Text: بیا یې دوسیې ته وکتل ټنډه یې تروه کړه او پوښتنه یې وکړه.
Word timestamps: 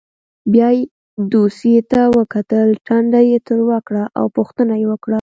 بیا 0.53 0.69
یې 0.75 0.83
دوسیې 1.31 1.79
ته 1.91 2.01
وکتل 2.17 2.67
ټنډه 2.85 3.21
یې 3.29 3.37
تروه 3.47 3.77
کړه 3.87 4.03
او 4.19 4.25
پوښتنه 4.37 4.73
یې 4.81 4.85
وکړه. 4.91 5.09